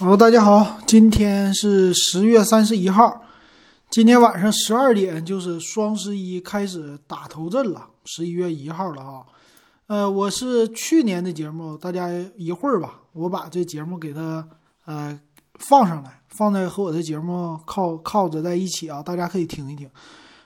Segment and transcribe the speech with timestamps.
[0.00, 3.20] 好，大家好，今天是十月三十一号，
[3.90, 9.20] 今天晚上十二点就是双十一开始打头阵了，十一月一号了啊。
[9.88, 12.08] 呃，我是去年的节目，大家
[12.38, 14.48] 一会儿吧，我把这节目给它
[14.86, 15.20] 呃
[15.58, 19.86] 放上来，放在和我的节目靠靠着在一起啊，大家可以听一听。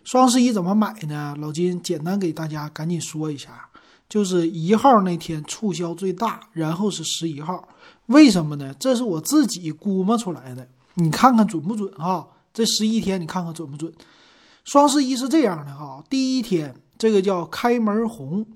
[0.02, 1.32] 双十一怎么买呢？
[1.38, 3.68] 老金简单给大家赶紧说一下，
[4.08, 7.68] 就是一号那天促销最大，然后是十一号。
[8.06, 8.74] 为什么呢？
[8.78, 12.26] 这是我自己估摸出来的，你看看准不准啊？
[12.52, 13.92] 这十一天你看看准不准？
[14.64, 18.46] 双十一是这样的哈，第一天这个叫开门红，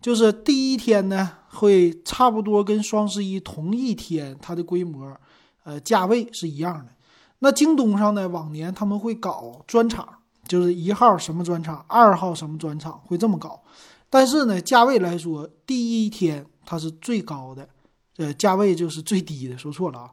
[0.00, 5.16] 就是第一天呢会差不多跟双十一同一天，它的规模，
[5.64, 6.92] 呃，价位是一样的。
[7.40, 10.08] 那京东上呢，往年他们会搞专场，
[10.48, 13.62] 就是一号什么专场，二号什么专场，会这么搞。
[14.08, 17.68] 但是呢，价位来说，第一天它是最高的。
[18.16, 20.10] 呃，价位就是最低的，说错了啊。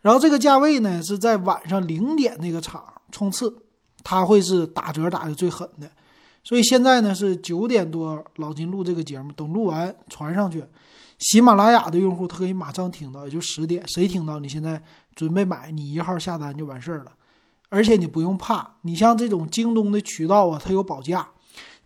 [0.00, 3.54] 然后这个价位呢，是在晚上零点那个场冲刺，
[4.02, 5.90] 它会是打折打的最狠的。
[6.42, 10.62] 所以现在呢是九点多，老金录这个节目，等录完传上去，
[11.18, 14.82] 喜马拉雅的用户他可以马上听到，也就十点，谁听到你现在
[15.14, 17.12] 准备买，你一号下单就完事儿了。
[17.70, 21.26] 而且你不用怕，你像这种京东的渠道啊，它有保价，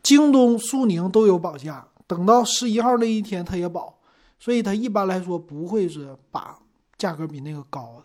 [0.03, 3.98] 京东、苏宁都有保价，等到十一号那一天它也保。
[4.39, 6.57] 所以它一般来说不会是把
[6.97, 8.01] 价格比那个高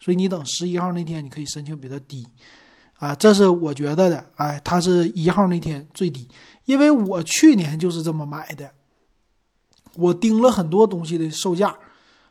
[0.00, 2.26] 所以你等十一号那天你可以申请比它低，
[2.98, 6.28] 啊，这是我觉得的，哎，它是一号那天最低，
[6.64, 8.70] 因为我去年就是这么买的，
[9.96, 11.76] 我盯了很多东西的售价，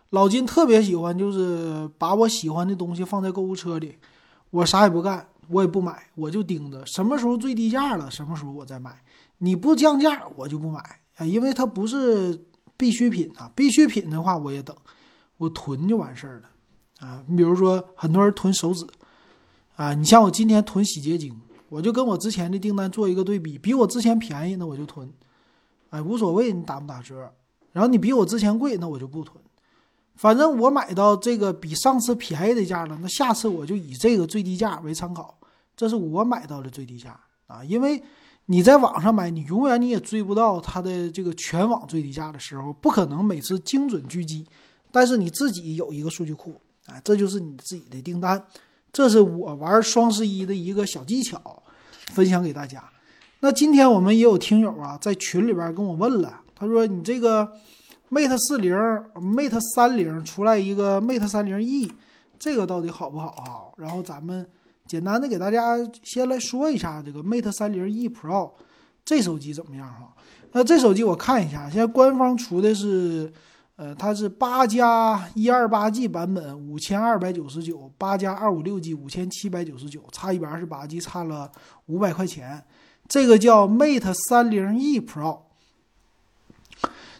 [0.10, 3.98] 老金特别喜欢就是把我喜欢的东西放在购物车里，
[4.50, 9.02] 我啥也不干，我也不买，我就盯着什么时候最低价了，什么时候我再买，
[9.38, 10.80] 你不降价我就不买，
[11.18, 12.46] 啊，因为它不是。
[12.78, 14.76] 必需品啊，必需品的话我也等，
[15.38, 17.24] 我囤就完事儿了啊。
[17.28, 18.86] 你比如说很多人囤手纸
[19.76, 25.12] 啊，你像我今天囤洗洁精，我就跟我之前的订单做一个对比，比我之前便宜那我就囤，
[25.90, 27.34] 哎无所谓你打不打折。
[27.72, 29.38] 然后你比我之前贵那我就不囤，
[30.16, 35.38] 反正我买到这个比上次便宜的价了，那下次我就以这个最低价为参考，
[35.76, 38.04] 这是我买到的最低价啊，因为。
[38.48, 44.46] 你在网上买，你永远你也追不到它的这个全网最低价的时候，不可能每次精准狙击。
[44.92, 48.44] 但是你自己有一个数据库，啊，这就是你自己的订单。
[48.92, 51.64] 这是我玩双十一的一个小技巧，
[52.12, 52.84] 分享给大家。
[53.40, 57.50] 那今天我们也有听友啊，在群里边跟我问了，他说你这个
[58.12, 58.76] Mate 四零、
[59.16, 61.92] Mate 三零出来一个 Mate 三零 E，
[62.38, 63.72] 这个到底好不好啊？
[63.78, 64.46] 然后咱们。
[64.86, 68.52] 简单的给大家先来说一下这个 Mate 三零 E Pro
[69.06, 70.14] 这手机怎么样哈？
[70.52, 73.32] 那这手机我看一下，现在官方出的是，
[73.76, 81.52] 呃，它是八加一二八 G 版本五千二百九十九，八加二五六 G 五千七百九十九，差一百二十八 G 差了
[81.88, 82.64] 五百块钱。
[83.08, 85.40] 这个叫 Mate 三零 E Pro。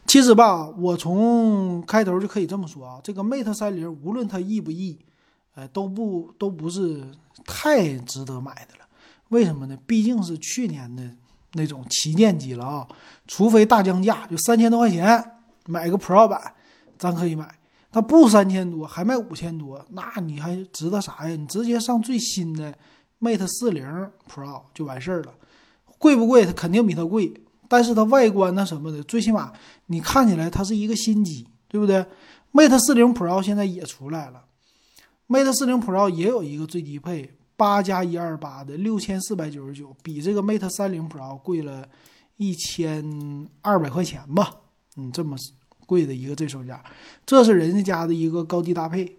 [0.06, 5.00] 其实吧，我从开头就可以这么说啊，这个 Mate 三零无论它 E 不 E。
[5.56, 7.04] 哎，都不都不是
[7.46, 8.86] 太值得买的了，
[9.30, 9.78] 为什么呢？
[9.86, 11.04] 毕竟是去年的
[11.54, 12.88] 那种旗舰机了啊，
[13.28, 15.24] 除非大降价，就三千多块钱
[15.68, 16.54] 买个 Pro 版，
[16.98, 17.56] 咱可以买。
[17.92, 21.36] 它不三千多，还卖五千多，那你还值得啥呀？
[21.36, 22.74] 你直接上最新的
[23.22, 23.86] Mate 四零
[24.28, 25.36] Pro 就完事儿了。
[26.00, 26.44] 贵不贵？
[26.44, 27.32] 它肯定比它贵，
[27.68, 29.54] 但是它外观那什么的，最起码
[29.86, 32.04] 你看起来它是一个新机，对不对
[32.52, 34.44] ？Mate 四零 Pro 现在也出来了。
[35.34, 41.90] Mate 四零 Pro 也有一个最低配八加一二八的六千四百九十九，比这个 Mate 三零 Pro 贵了
[42.38, 44.56] 一千二百块钱吧？
[44.96, 45.36] 嗯，这么
[45.88, 46.84] 贵的一个这手价，
[47.26, 49.18] 这是人家家的一个高低搭配，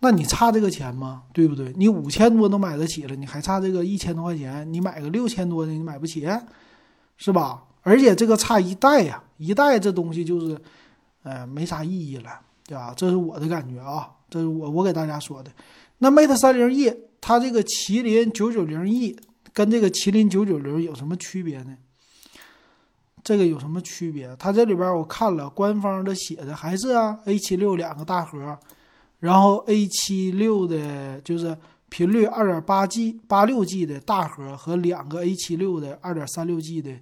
[0.00, 1.22] 那你差这个钱吗？
[1.32, 1.72] 对不对？
[1.76, 6.26] 你五千多都买得起了，你还差这个一千多块钱，你买个六千多的你买不起，
[7.18, 7.62] 是吧？
[7.82, 10.60] 而且这个差一代呀，一代这东西就是，
[11.22, 12.92] 呃，没啥意义了，对吧？
[12.96, 14.10] 这是我的感觉啊。
[14.28, 15.50] 这是我我给大家说的，
[15.98, 19.16] 那 Mate 三零 E 它这个麒麟九九零 E
[19.52, 21.76] 跟这个麒麟九九零有什么区别呢？
[23.24, 24.36] 这个有什么区别？
[24.36, 28.58] 它这里边我看了官方的写的还是啊 A 七六两个大核，
[29.20, 31.56] 然后 A 七六的就是
[31.88, 36.92] 频率二点八 G 八六 G 的大核和两个 A 七六的二点三六 G 的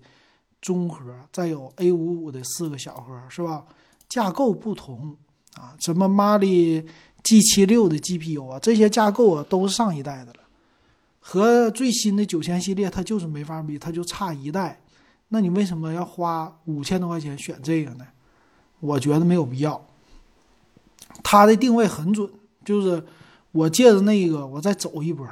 [0.60, 1.02] 中核，
[1.32, 3.64] 再有 A 五五的四个小核，是吧？
[4.08, 5.16] 架构不同
[5.54, 6.86] 啊，什么 Mali。
[7.24, 10.40] G 七六的 GPU 啊，这些架构啊都是上一代的了，
[11.18, 14.80] 和最新的九千系列它就是没法比，它就差一代。
[15.28, 18.06] 那你为什么要花五千多块钱选这个呢？
[18.80, 19.84] 我觉得没有必要。
[21.22, 22.30] 它的定位很准，
[22.64, 23.02] 就是
[23.52, 25.26] 我借着那个我再走一波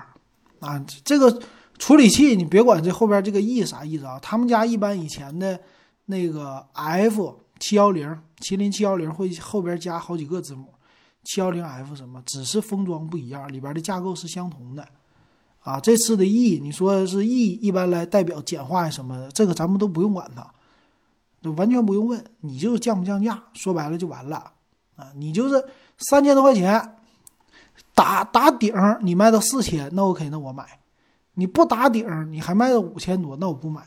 [0.61, 0.83] 啊。
[1.05, 1.43] 这个
[1.79, 5.61] 处理器你别管这后边这个 E 啥意思啊，他们家一般以前的
[6.07, 10.73] 那个 F 七幺零麒麟七幺零会后边加好几个字母，
[11.25, 14.87] 七幺零 F 什么，只是封装不一样，里边的架构是相同的。
[15.61, 20.45] 啊，这次的 E，你说是 E，一般来代表简化什么的，这个咱们都不用管它，
[21.41, 24.53] 就完全不用问，你就降不降价，说白了就完了
[24.97, 25.13] 啊。
[25.15, 25.65] 你就是
[25.99, 26.97] 三千多块钱
[27.95, 30.65] 打打顶，你卖到四千，那 OK，那我买；
[31.35, 33.83] 你不打顶，你还卖到五千多，那我不买。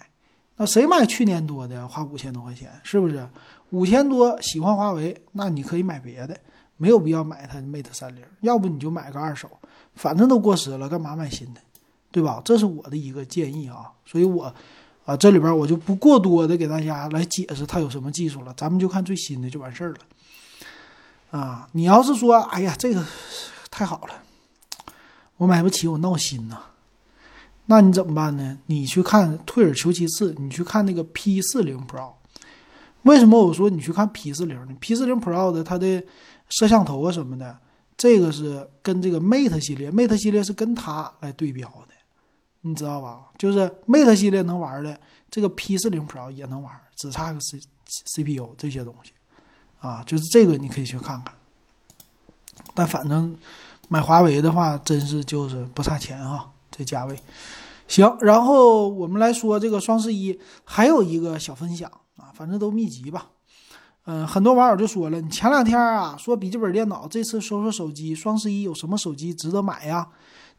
[0.55, 3.27] 那谁买去年多的花五千多块钱，是不是？
[3.71, 6.39] 五千多喜欢华为，那你可以买别的，
[6.77, 9.49] 没有必要买它 Mate 三零，要不你就买个二手，
[9.95, 11.61] 反正都过时了，干嘛买新的？
[12.11, 12.41] 对吧？
[12.45, 14.53] 这是我的一个建议啊，所以我
[15.05, 19.97] 啊这里边我就不过多的给大家来解释它有什么技术了，咱们就看最新的就完事儿了。
[21.37, 23.05] 啊，你要是说哎呀这个
[23.69, 24.13] 太好了，
[25.37, 26.57] 我买不起，我闹心呐，
[27.65, 28.57] 那你怎么办呢？
[28.67, 32.13] 你去看退而求其次，你去看那个 P 四零 Pro。
[33.01, 36.01] 为什么我说你去看 P 四零呢？P 四零 Pro 的它的
[36.49, 37.57] 摄像头啊什么的，
[37.97, 41.95] 这个是跟这个 Mate 系列，Mate 系列是跟它来对标的。
[42.61, 43.27] 你知道吧？
[43.37, 44.99] 就是 Mate 系列能玩的，
[45.29, 49.11] 这个 P 四零 Pro 也能玩，只差个 C CPU 这些东西，
[49.79, 51.31] 啊，就是这个你可以去看看。
[52.73, 53.37] 但反正
[53.87, 57.15] 买华为的话，真是就是不差钱啊，这价位。
[57.87, 63.29] 行，然后我们来说这个双十一还有一个小分享啊，反正都密集吧。
[64.05, 70.07] 嗯，很多网友就说了，你前两天啊说笔记本电脑，这次说说手机，双十一有什么手机值得买呀？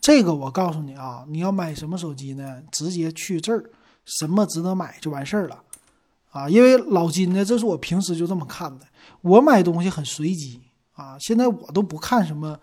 [0.01, 2.61] 这个我告诉你啊，你要买什么手机呢？
[2.73, 3.71] 直接去这儿，
[4.05, 5.63] 什么值得买就完事儿了，
[6.33, 8.85] 啊，因为老金呢，这是我平时就这么看的。
[9.21, 10.61] 我买东西很随机
[10.95, 12.59] 啊，现在我都不看什么，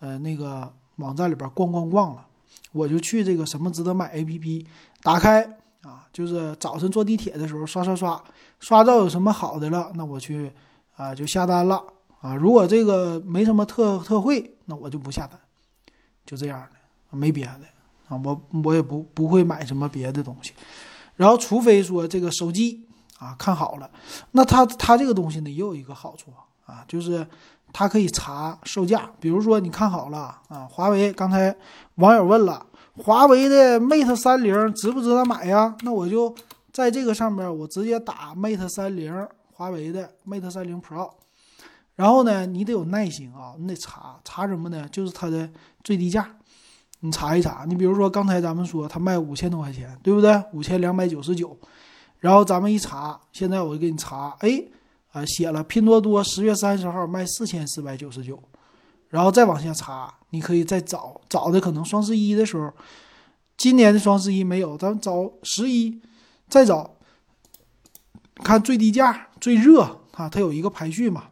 [0.00, 2.26] 呃，那个网站里边逛逛逛了，
[2.72, 4.66] 我就去这个什么值得买 APP
[5.02, 8.20] 打开啊，就是早晨坐地铁的时候刷刷刷，
[8.58, 10.50] 刷到有什么好的了，那我去
[10.96, 11.80] 啊就下单了
[12.20, 12.34] 啊。
[12.34, 15.38] 如果这个没什么特特惠，那我就不下单，
[16.24, 16.70] 就这样的。
[17.16, 17.60] 没别的
[18.08, 20.52] 啊，我我也不不会买什么别的东西，
[21.14, 22.86] 然后除非说这个手机
[23.18, 23.90] 啊看好了，
[24.32, 26.30] 那它它这个东西呢也有一个好处
[26.66, 27.26] 啊，就是
[27.72, 31.56] 它可以查售价，比如说你看好了啊，华为刚才
[31.94, 32.66] 网友问了，
[32.98, 35.76] 华为的 Mate 三零值不值得买呀？
[35.82, 36.34] 那我就
[36.72, 41.10] 在这个上面我直接打 Mate 三零，华为的 Mate 三零 Pro，
[41.94, 44.88] 然后呢你得有耐心啊，你得查查什么呢？
[44.90, 45.48] 就是它的
[45.84, 46.28] 最低价。
[47.00, 50.42] 你查一查，你比如说刚才咱们说它卖五千多块钱，对不对？
[50.54, 51.56] 五千两百九十九，
[52.18, 54.64] 然后咱们一查，现在我就给你查，哎，
[55.12, 58.42] 啊写了拼多多十月三十号卖四千四百九十九，
[59.08, 62.72] 然后再往下查，你可以再找找的可能双十一的时候，
[63.56, 66.00] 今年的双十一没有，咱们找十一，
[66.48, 66.96] 再找，
[68.42, 71.24] 看最低价最热啊，它有一个排序嘛。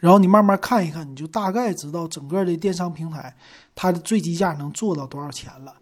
[0.00, 3.34] 然后你慢慢看一看，你就大概知道整个的电商平台
[3.74, 5.74] 它的最低价能做到多少钱了，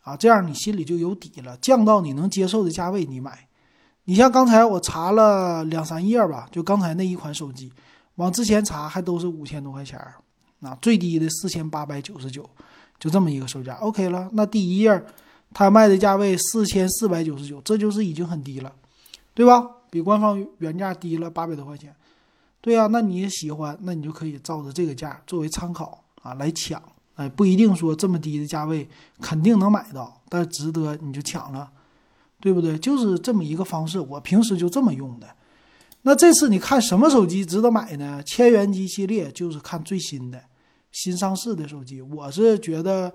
[0.00, 3.48] 啊，这样你心里就有底了，降到你能接受的价位你买。
[4.04, 7.72] 你像刚才我查了两三页吧，就刚才那一款手机，
[8.16, 9.96] 往之前查还都是五千多块钱
[10.62, 12.48] 儿，啊，最低的四千八百九十九，
[12.98, 14.28] 就这么一个售价，OK 了。
[14.32, 15.04] 那第一页
[15.52, 18.72] 它卖的价位四千四百九十九，这就是已经很低了，
[19.34, 19.66] 对吧？
[19.90, 21.94] 比官方原价低了八百多块钱。
[22.62, 26.80] 对呀，那你也喜欢，那你就可以照着这个价作为参考啊来抢，
[27.16, 28.88] 哎，不一定说这么低的价位
[29.20, 31.68] 肯定能买到，但值得你就抢了，
[32.40, 32.78] 对不对？
[32.78, 35.26] 就是这么一个方式，我平时就这么用的。
[36.02, 38.22] 那这次你看什么手机值得买呢？
[38.24, 40.42] 千元机系列就是看最新的、
[40.92, 42.00] 新上市的手机。
[42.00, 43.12] 我是觉得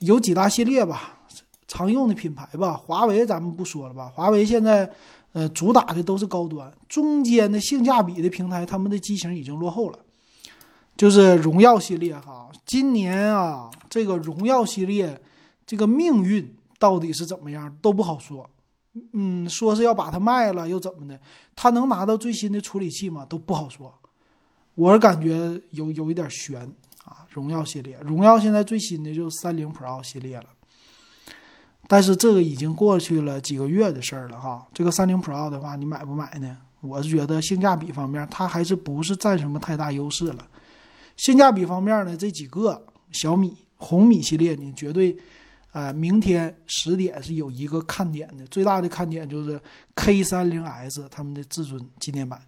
[0.00, 1.20] 有几大系列吧，
[1.68, 4.90] 常用的品牌吧，华为咱们不说了吧，华为现在。
[5.32, 9.98] 呃，主打的都是高端，中间的性价比的平台，他们的机型已经落后了。
[10.96, 15.22] 就是荣耀系列哈，今年啊，这个荣耀系列
[15.64, 18.50] 这个命运到底是怎么样都不好说。
[19.12, 21.20] 嗯，说是要把它卖了又怎么的？
[21.54, 23.24] 它能拿到最新的处理器吗？
[23.24, 23.94] 都不好说。
[24.74, 26.68] 我是感觉有有一点悬。
[27.30, 30.46] 荣耀系列，荣耀现在最新的就是三零 Pro 系列了。
[31.88, 34.66] 但是这个已经过去了几个月的事儿了哈。
[34.72, 36.56] 这个三零 Pro 的话，你买不买呢？
[36.80, 40.46] 我是觉得性价比方面，它还是不是占什么太大优势了。
[41.16, 45.16] 性价比方面呢，这几个小米、红米系列呢，绝对，
[45.72, 49.60] 呃，明天十点是有一个看点的，最大的看点就是
[49.94, 52.40] K 三零 S 他们的至尊纪念版。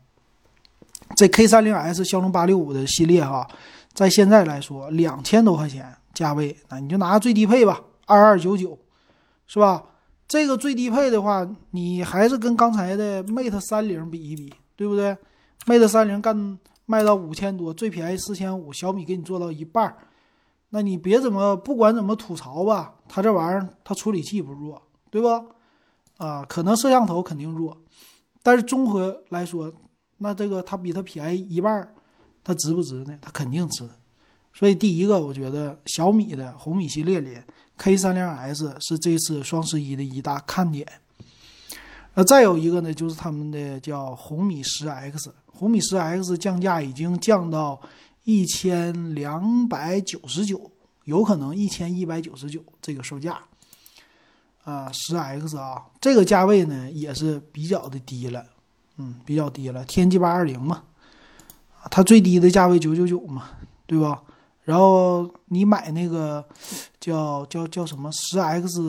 [1.16, 3.46] 这 K 三零 S 骁龙八六五的系列哈，
[3.92, 8.78] 在现在来说，两千多块钱价位，那你就拿最低配吧，二二九九，
[9.46, 9.84] 是吧？
[10.26, 15.14] 这个最低配的话，你还是跟刚才的 Mate 三零比一比，对不对
[15.66, 19.96] ？Mate 三零干卖到五千多，最便宜四千五，小米给你做到一半儿，
[20.70, 25.44] 那你别怎么不管怎么吐槽吧，它这玩意儿它处理器不弱，对吧？
[26.16, 27.76] 啊，可能摄像头肯定弱，
[28.42, 29.70] 但是综合来说，
[30.22, 31.92] 那这个它比它便宜一半儿。
[32.44, 33.16] 它值不值呢？
[33.20, 33.88] 它肯定值。
[34.52, 37.38] 所以第一个，我觉得小米的红米系列里
[37.76, 40.84] ，K 三零 S 是这次双十一的一大看点。
[42.14, 47.80] 那再有一个呢，就是他们的叫红米十 X，红米十 X 降价已经降到
[48.24, 50.70] 一千两百九十九，
[51.04, 53.40] 有可能一千一百九十九这个售价。
[54.64, 58.44] 啊，十 X 啊，这个价位呢也是比较的低了，
[58.96, 60.82] 嗯，比较低了，天玑八二零嘛。
[61.90, 63.50] 它最低的价位九九九嘛，
[63.86, 64.22] 对吧？
[64.62, 66.44] 然后你买那个
[67.00, 68.80] 叫叫叫什么十 X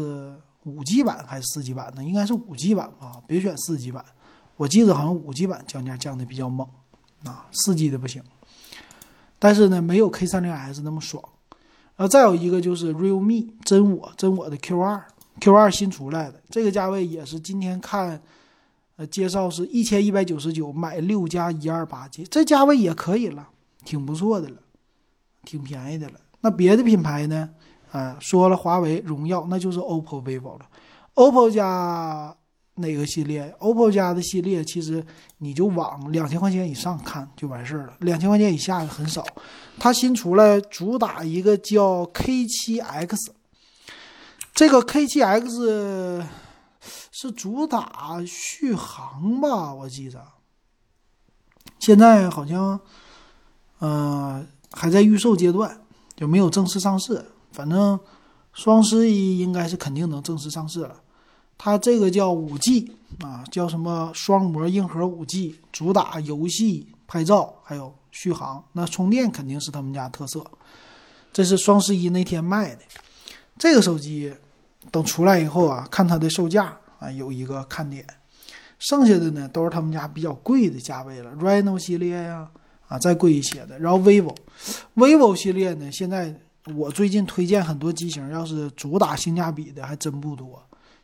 [0.65, 2.03] 五 G 版还是四 G 版的？
[2.03, 4.05] 应该是五 G 版吧，别选四 G 版。
[4.57, 6.67] 我记得好像五 G 版降价降的比较猛
[7.25, 8.21] 啊，四 G 的不行。
[9.39, 11.23] 但是呢，没有 K 三零 S 那么爽。
[11.95, 15.03] 然后再有一个就是 Realme 真我真我的 Q 二
[15.41, 18.21] Q 二新出来的，这个价位也是今天看。
[18.95, 23.49] 呃，介绍是一千一百九十九买六加一二八 G，这价位也可以了，
[23.83, 24.57] 挺不错的了，
[25.43, 26.13] 挺便宜的了。
[26.41, 27.49] 那别的品牌呢？
[27.91, 30.65] 啊，说了华为、荣耀，那就是 OPPO、vivo 了。
[31.15, 32.35] OPPO 家
[32.75, 35.03] 哪个系列？OPPO 家的系列其实
[35.39, 39.25] 你就往两千块钱以上看就完事儿了，两千块钱以下的很少。
[39.79, 43.29] 它新出来主打一个叫 K7X，
[44.53, 46.23] 这个 K7X。
[47.15, 50.19] 是主打续航吧，我记着。
[51.77, 52.79] 现在好像，
[53.77, 55.79] 呃，还在预售阶段，
[56.15, 57.23] 就没有正式上市。
[57.51, 57.99] 反正
[58.51, 60.95] 双十一应该是肯定能正式上市了。
[61.55, 62.91] 它这个叫五 G
[63.21, 68.65] 啊，叫什么双模硬核五 G，主打游戏、拍照还有续航。
[68.71, 70.43] 那充电肯定是他们家特色。
[71.31, 72.81] 这是双十一那天卖的
[73.59, 74.33] 这个手机，
[74.89, 76.75] 等出来以后啊，看它的售价。
[77.03, 78.05] 啊，有一个看点，
[78.79, 82.49] 剩下的呢都是他们家比较贵的价位了，reno 系列呀，
[82.87, 83.77] 啊再贵一些的。
[83.77, 86.33] 然后 vivo，vivo 系列呢，现在
[86.73, 90.63] 我最近推荐很多机型，要是主打性价比的还真不多，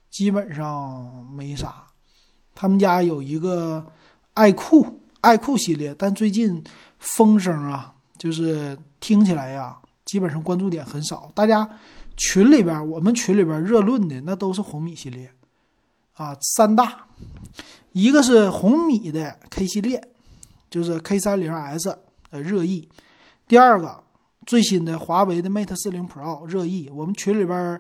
[0.10, 1.84] 基本上没啥。
[2.56, 3.86] 他们家有一个
[4.36, 6.64] 爱酷，爱酷系列，但最近
[6.98, 11.30] 风声啊，就是听起来呀，基本上关注点很少。
[11.36, 11.70] 大家
[12.16, 15.30] 群里边，我们群里边热论的那都是红米系列。
[16.20, 17.06] 啊，三大，
[17.94, 20.06] 一个是红米的 K 系列，
[20.70, 21.98] 就是 K 三零 S
[22.30, 22.90] 的热议；
[23.48, 24.04] 第二个
[24.46, 26.90] 最新的华为的 Mate 四零 Pro 热议。
[26.94, 27.80] 我们群里边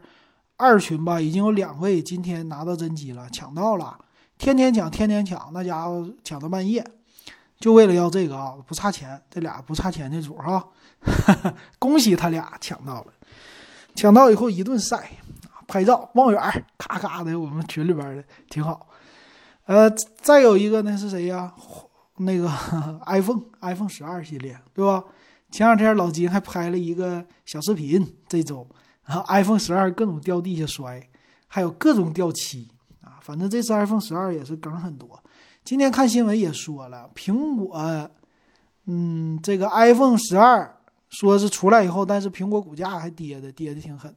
[0.55, 3.99] 二群吧，已经有两位今天拿到真机了，抢到了，
[4.37, 6.81] 天天抢，天天抢，那家伙抢到半夜，
[7.59, 10.65] 就为了要这个啊，不差钱，这俩不差钱的主哈，
[11.77, 13.13] 恭喜他俩抢到了，
[13.95, 15.11] 抢到以后一顿晒。
[15.69, 18.89] 拍照望远，咔咔的，我们群里边的挺好。
[19.65, 19.87] 呃，
[20.19, 21.53] 再有一个呢是谁呀？
[22.17, 22.49] 那个
[23.05, 25.03] iPhone，iPhone 十二系列，对吧？
[25.51, 28.67] 前两天老金还拍了一个小视频，这周
[29.05, 31.07] 然后 iPhone 十二各种掉地下摔，
[31.47, 32.67] 还有各种掉漆
[33.01, 33.19] 啊。
[33.21, 35.23] 反正这次 iPhone 十二也是梗很多。
[35.63, 38.09] 今天看新闻也说了，苹果，
[38.85, 40.77] 嗯，这个 iPhone 十二
[41.09, 44.13] 说是出来以后，但是苹果股价还跌的，跌的挺狠。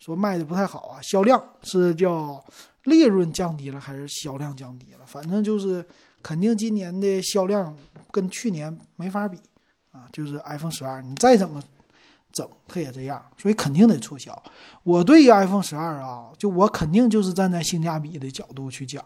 [0.00, 2.42] 说卖的不太好啊，销量是叫
[2.84, 5.04] 利润降低了还是销量降低了？
[5.06, 5.86] 反正就是
[6.22, 7.76] 肯定今年的销量
[8.10, 9.38] 跟去年没法比
[9.92, 10.08] 啊。
[10.10, 11.62] 就是 iPhone 十二，你再怎么
[12.32, 14.42] 整，它也这样，所以肯定得促销。
[14.82, 19.04] 我对于 iPhone 十二啊，就我肯定就是站在性价比的角度去讲，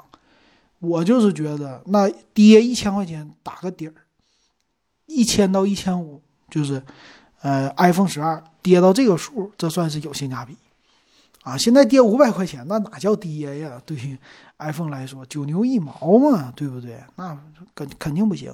[0.79, 3.95] 我就是觉得那跌一千块钱打个底儿，
[5.07, 6.81] 一千到一千五，就是
[7.41, 10.57] 呃 iPhone 十二跌到这个数，这算是有性价比。
[11.45, 13.81] 啊，现在跌五百块钱，那哪叫跌呀？
[13.85, 14.19] 对于
[14.59, 16.99] iPhone 来说，九牛一毛嘛，对不对？
[17.17, 17.39] 那
[17.75, 18.51] 肯肯定不行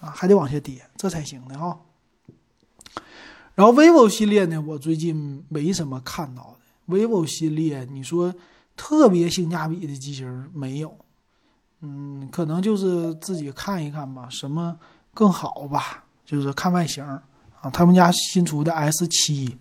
[0.00, 1.78] 啊，还得往下跌，这才行的哈。
[3.54, 6.96] 然后 vivo 系列呢，我最近没什么看到的。
[6.96, 8.34] vivo 系列，你说
[8.74, 10.96] 特别性价比的机型没有？
[11.82, 14.74] 嗯，可能就是自己看一看吧，什么
[15.12, 16.02] 更好吧？
[16.24, 19.58] 就是看外形啊，他们家新出的 S 七。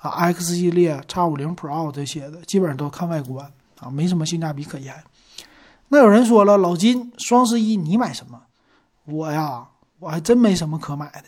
[0.00, 4.94] 啊，X 系列、X 五零 Pro 这些的，基本上都看外观啊，没什么性价比可言。
[5.88, 8.40] 那有人说了，老金，双十一你买什么？
[9.04, 11.24] 我呀，我还真没什么可买的。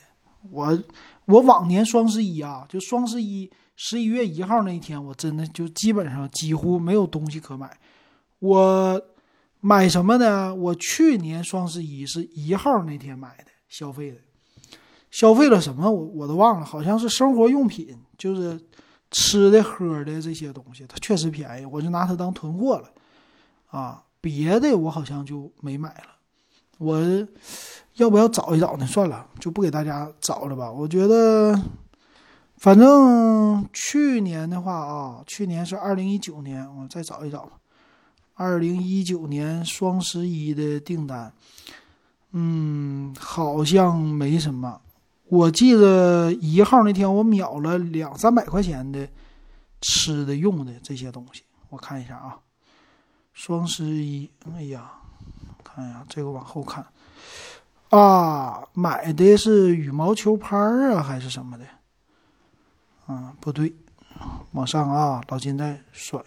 [0.51, 0.83] 我
[1.27, 7.71] 我往年双十一啊，就双十一十一月一号那一天，我真的就基本上几乎没有东西可买。
[8.39, 9.01] 我
[9.61, 10.55] 买什么呢？
[10.55, 14.19] 我去年双十一是一号那天买的，消费的，
[15.13, 15.89] 消费了什么？
[15.89, 18.59] 我我都忘了，好像是生活用品，就是
[19.11, 22.91] 吃的喝的这些东西，它确实便宜，我就拿它当囤货了。
[23.67, 26.17] 啊，别的我好像就没买了。
[26.79, 26.99] 我
[27.97, 28.87] 要不要找一找呢？
[28.87, 30.73] 算了，就不给大家找了吧。
[30.73, 31.63] 我觉得，
[32.57, 37.53] 反正去年的话啊，去年是二零一九年，我再找一找吧。
[38.35, 41.33] 二零一九年双十一的订单，
[42.33, 44.81] 嗯，好像没什么。
[45.33, 49.09] 我记得一号那天我秒了两三百块钱的
[49.81, 51.43] 吃的用的这些东西。
[51.71, 52.37] 我看一下啊，
[53.33, 54.93] 双十一，哎呀。
[55.65, 56.85] 看呀，这个往后看，
[57.89, 61.65] 啊，买的是羽毛球拍啊，还是什么的？
[63.07, 63.75] 啊，不对，
[64.51, 66.23] 往上啊，老金在甩。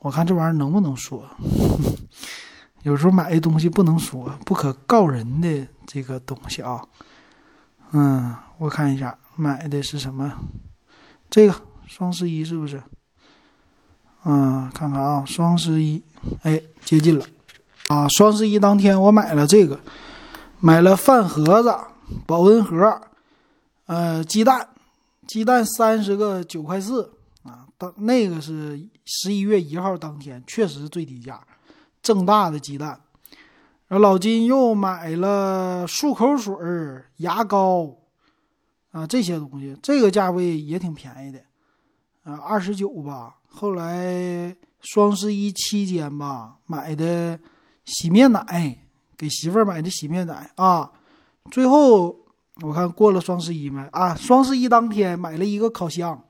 [0.00, 1.26] 我看这玩意儿能不能说？
[2.82, 6.86] 有时候买的东西不能说，不可告人的这个东西啊。
[7.96, 10.32] 嗯，我看一下买的是什么？
[11.30, 11.54] 这个
[11.86, 12.82] 双十一是不是？
[14.24, 16.02] 嗯，看看啊，双十一，
[16.42, 17.24] 哎，接近了。
[17.86, 19.78] 啊，双十一当天我买了这个，
[20.58, 21.72] 买了饭盒子、
[22.26, 23.00] 保温盒，
[23.86, 24.68] 呃，鸡蛋，
[25.28, 27.12] 鸡蛋三十个九块四
[27.44, 31.40] 啊，当那个是十一月一号当天，确实最低价，
[32.02, 32.98] 正大的鸡蛋。
[33.94, 36.52] 然后老金又买了漱口水、
[37.18, 37.96] 牙膏
[38.90, 41.38] 啊这些东西，这个价位也挺便宜的，
[42.24, 43.36] 啊，二十九吧。
[43.46, 47.38] 后来双十一期间吧买的。
[47.84, 48.76] 洗面奶
[49.16, 50.90] 给媳妇儿买的洗面奶啊，
[51.52, 52.18] 最后
[52.62, 54.12] 我看过了双十一没啊？
[54.16, 56.20] 双十一当天买了一个烤箱，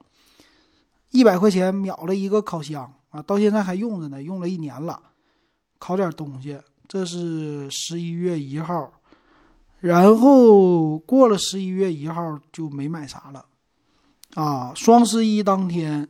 [1.12, 5.00] 一百块钱秒了一个烤箱啊，到现在还用着呢，用了一年了，
[5.78, 6.60] 烤点东西。
[6.86, 8.92] 这是十一月一号，
[9.80, 13.46] 然后过了十一月一号就没买啥了
[14.34, 14.72] 啊。
[14.74, 16.08] 双十一当天，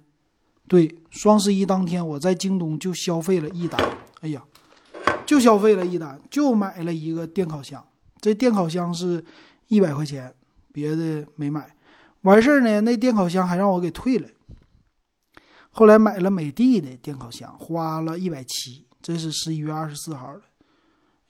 [0.68, 3.80] 对，双十一当天我在京东就消费了一单，
[4.20, 4.42] 哎呀。
[5.26, 7.82] 就消费了一单，就买了一个电烤箱。
[8.20, 9.24] 这电烤箱是
[9.68, 10.34] 一百块钱，
[10.70, 11.74] 别的没买。
[12.22, 14.28] 完事儿呢，那电烤箱还让我给退了。
[15.70, 18.84] 后来买了美的的电烤箱，花了一百七。
[19.00, 20.42] 这是十一月二十四号的，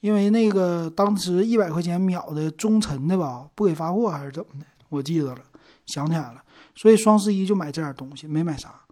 [0.04, 5.38] 因为那个当时一百块钱秒的中层的吧，不给发货还是怎么的，我记得了，
[5.86, 6.44] 想起来了。
[6.74, 8.82] 所以双十一就买这点东西，没买啥。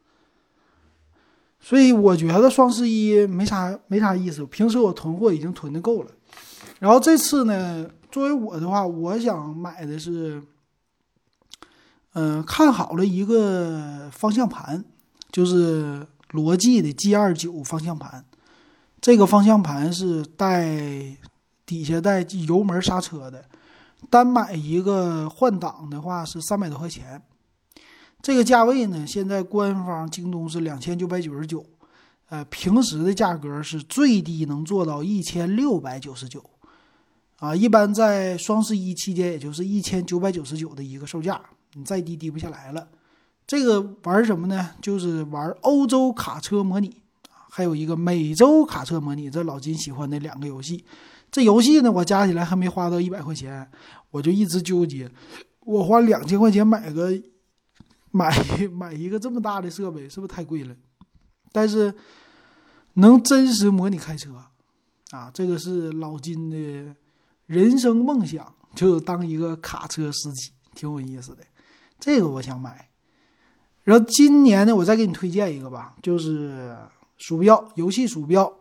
[1.61, 6.11] 所以我觉得双十一没啥没啥意思，平时我囤货已经囤的够了。
[6.79, 10.43] 然后这次呢，作为我的话，我想买的是，
[12.15, 14.83] 嗯，看好了一个方向盘，
[15.31, 18.25] 就是罗技的 G 二九方向盘。
[19.03, 20.65] 这个方向盘是带
[21.67, 23.45] 底下带油门刹车的，
[24.09, 27.21] 单买一个换挡的话是三百多块钱。
[28.21, 31.67] 这个价位呢，现在官方京东是两千九百九十九，
[32.29, 36.41] 呃，平时的价格是最低能做到一千六百九十九，
[37.41, 41.41] 啊，一般在双十一期间也就是一千九百九十九的一个售价，
[41.73, 42.87] 你再低低不下来了。
[43.49, 44.71] 这个玩什么呢？
[44.81, 47.02] 就是玩欧洲卡车模拟，
[47.55, 50.83] 还有一个美洲卡车模拟，这老金喜欢的两个游戏。
[51.31, 53.71] 这游戏呢，我加起来还没花到一百块钱，
[54.11, 55.11] 我就一直纠结，
[55.61, 57.13] 我花两千块钱买个。
[58.15, 58.31] 买
[58.71, 60.77] 买一个这么大的设备是不是太贵了？
[61.51, 61.95] 但是
[62.93, 64.35] 能真实模拟开车
[65.13, 66.95] 啊，这个是老金的
[67.47, 71.43] 人生梦想，就当一个卡车司机，挺有意思的。
[71.99, 72.91] 这个我想买。
[73.83, 76.77] 然后今年呢，我再给你推荐一个吧，就是
[77.23, 78.53] 鼠标，游戏鼠标。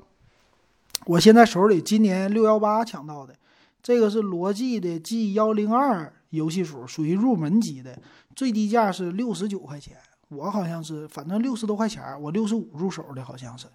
[1.08, 3.36] 我现在手里今年六幺八抢到的，
[3.82, 7.98] 这个是罗技的 G 幺零二游戏鼠，属于入门级的。
[8.36, 9.98] 最低价是六十九块钱，
[10.30, 13.66] 我好像是反正六十多块钱，我六十五入手的，好像是。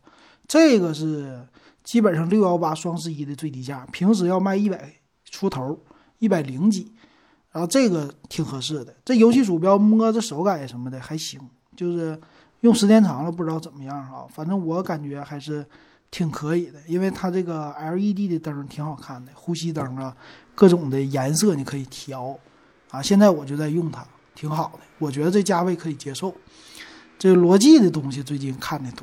[0.47, 1.45] 这个是
[1.83, 4.95] 基本上六幺八双十一的最低价，平时要卖一百
[5.25, 5.77] 出头，
[6.21, 6.93] 一百零几。
[7.51, 11.41] 然后这个挺合适的，这游戏鼠标摸着手感什么的还行，
[11.75, 12.21] 就是
[12.67, 14.27] 用时间长了不知道怎么样啊。
[14.29, 15.65] 反正我感觉还是
[16.11, 20.15] 挺可以的，因为它这个 LED 的灯挺好看的，呼吸灯啊，
[20.55, 22.39] 各种的颜色你可以调
[22.91, 23.01] 啊。
[23.01, 24.05] 现在我就在用它。
[24.35, 26.35] 挺好的，我觉得这价位可以接受。
[27.19, 29.03] 这罗技的东西最近看的多。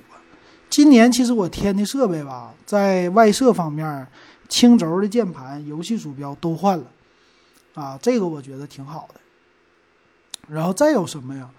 [0.69, 4.08] 今年其实我添的设备吧，在外设方面，
[4.47, 6.86] 青轴的键盘、游戏鼠标都换了，
[7.73, 9.19] 啊，这个我觉得挺好的。
[10.47, 11.49] 然后再有什么呀？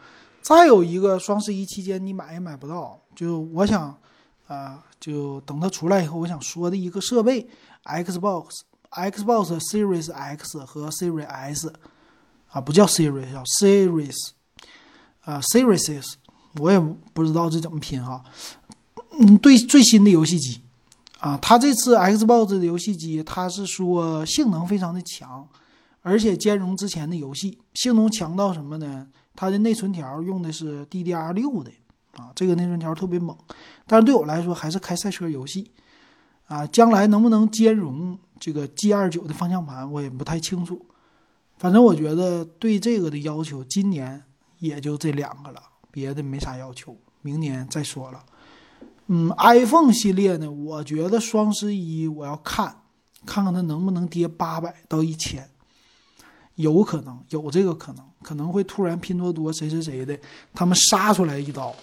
[0.45, 3.97] 再有一个双十一期间你买也买不到，就我想，
[4.47, 7.49] 啊，就等它出来以后，我想说的一个设备
[7.85, 11.73] ，Xbox Xbox Series X 和 Series S，
[12.51, 14.17] 啊，不叫 Series，叫 Series，
[15.23, 16.13] 啊，Series，
[16.61, 18.23] 我也不知道这怎么拼哈。
[19.19, 20.61] 嗯，对，最新的游戏机，
[21.21, 25.49] 啊，它这次 Xbox 的游戏机，它是说性能非常的强，
[26.07, 29.09] 而且兼容之前的游戏，性能强到什么呢？
[29.35, 31.73] 它的内存条用的是 DDR 六的
[32.13, 33.35] 啊，这个内存条特别猛，
[33.87, 35.73] 但是对我来说还是开赛车游戏
[36.47, 36.67] 啊。
[36.67, 40.85] 将来能不能兼容这个 G 二九的方向盘，我也不太清楚。
[41.57, 44.23] 反正我觉得对这个的要求，今年
[44.59, 48.23] 也就这两个了，别的没啥要求，明年再说了。
[49.07, 52.83] 嗯，iPhone 系列呢，我觉得双十一我要看，
[53.25, 55.49] 看看它能不能跌八百到一千。
[56.57, 60.17] 有可能有这个可能，可能会突然拼多多谁谁谁的，
[60.53, 61.75] 他们杀出来一刀，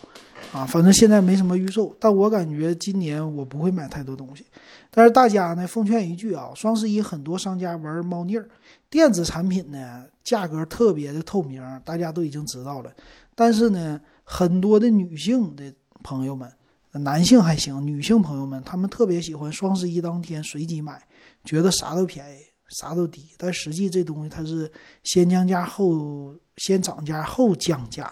[0.53, 4.45] 啊，反正现在没什么预售，但我感觉今年我不会买太多东西。
[4.89, 8.47] 但是大家呢，奉劝一句啊，双十一很多商家玩猫腻儿，
[8.89, 12.91] 电子产品呢价格特别的透明，大家都已经知道了。
[13.35, 16.49] 但是呢，很多的女性的朋友们，
[16.91, 21.01] 男性还行，女性朋友们他们特别喜欢双十一当天随机买，
[21.43, 22.50] 觉得啥都便宜。
[22.71, 24.71] 啥都低，但实际这东西它是
[25.03, 28.11] 先降价后先涨价后降价，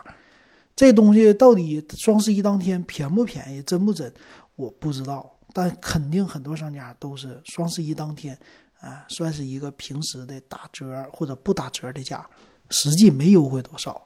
[0.76, 4.12] 这东西到底双十一当天便不便宜，真不真，
[4.56, 5.36] 我不知道。
[5.52, 8.38] 但肯定很多商家都是双十一当天
[8.80, 12.26] 啊，算是一个平时的打折或者不打折的价，
[12.70, 14.00] 实际没优惠多少。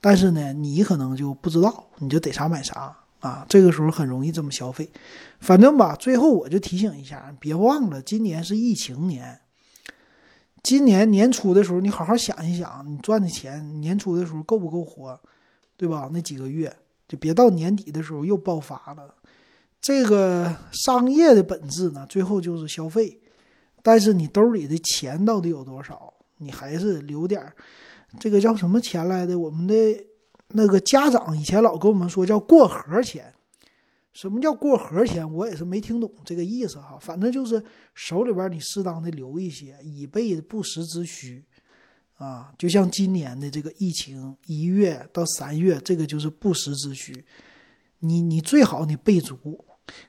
[0.00, 4.90] 但是呢，你可能就不知道，你就得啥买啥啊，这个时候很容易这么消费。
[5.40, 9.38] 反正吧，最后我就提醒一下，别忘了今年是疫情年。
[10.68, 15.18] 今年年初的时候，你好好想一想，你赚的钱年初的时候够不够活，
[15.78, 16.10] 对吧？
[16.12, 16.70] 那几个月
[17.08, 19.14] 就别到年底的时候又爆发了。
[19.80, 23.18] 这个商业的本质呢，最后就是消费。
[23.82, 26.12] 但是你兜里的钱到底有多少？
[26.36, 27.54] 你还是留点儿，
[28.20, 29.38] 这个叫什么钱来的？
[29.38, 29.74] 我们的
[30.48, 33.32] 那个家长以前老跟我们说叫过河钱。
[34.20, 35.32] 什么叫过河钱？
[35.32, 36.98] 我也是没听懂这个意思哈。
[37.00, 37.62] 反正就是
[37.94, 41.44] 手里边你适当的留一些，以备不时之需
[42.16, 42.52] 啊。
[42.58, 47.24] 就像今年的这个疫情，一月到三月，这个就是不时之需。
[48.00, 49.64] 你你最好你备足。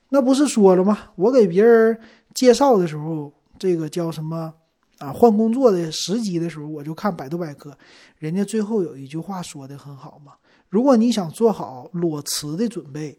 [0.10, 1.12] 那不是说了吗？
[1.15, 1.95] 我给别人
[2.34, 4.52] 介绍的时候，这个叫什么
[4.98, 5.13] 啊？
[5.13, 7.78] 换工作的时机的时候，我就看百度百科，
[8.17, 10.34] 人家最后有一句话说的很好嘛。
[10.67, 13.15] 如果你想做好裸辞的准备。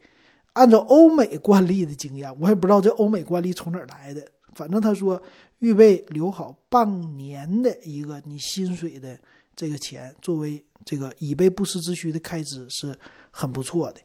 [0.54, 4.26] 按照欧美惯例的经验，我也不知道这欧美惯例从哪儿来的。
[4.54, 5.20] 反正他说，
[5.60, 9.18] 预备留好半年的一个你薪水的
[9.54, 12.98] 这个钱，作为这个以备不时之需的开支是
[13.30, 14.00] 很不错的。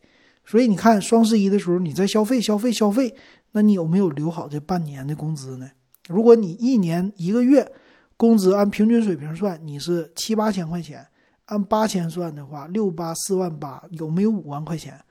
[0.45, 3.15] 所以你看，双十一的时候你在消费、消费、消费，
[3.53, 5.71] 那你有没有留好这半年的工资呢？
[6.07, 7.69] 如果你一年一个月
[8.15, 11.05] 工资按平均水平算，你是七八千块钱，
[11.45, 15.03] 按八千算的话，六八四万八，有没有五万块钱？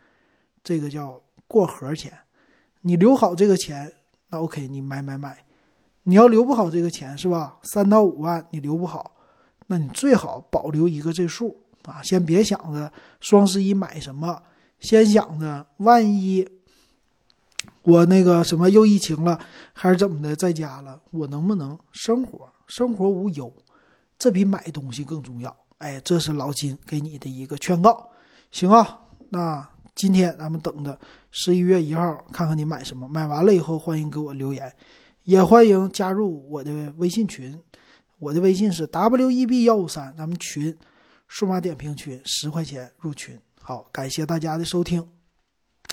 [0.65, 1.21] 这个叫。
[1.47, 2.11] 过河钱，
[2.81, 3.93] 你留好这个钱，
[4.31, 5.45] 那 OK，你买买买。
[6.05, 7.59] 你要留不好这个钱，是吧？
[7.63, 9.15] 三到五万你留不好，
[9.67, 14.43] 那你最好保留一个这数啊，先别想着双十一买什么，
[14.81, 16.49] 先想着万一
[17.83, 19.39] 我那个什么又疫情了，
[19.75, 22.51] 还是怎么的，在家了，我能不能生活？
[22.67, 23.53] 生活无忧，
[24.19, 25.55] 这比买东西更重要。
[25.79, 28.11] 哎，这是老金给你的一个劝告，
[28.51, 29.74] 行啊，那。
[29.95, 30.99] 今天咱们等着
[31.31, 33.09] 十一月一号，看看你买什么。
[33.09, 34.73] 买完了以后，欢迎给我留言，
[35.23, 37.59] 也欢迎加入我的微信群。
[38.19, 40.77] 我的微信是 w e b 幺五三，咱们群
[41.29, 43.39] 数码点评群十块钱入群。
[43.61, 45.07] 好，感谢大家的收听。